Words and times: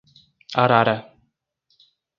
Arara 0.63 0.97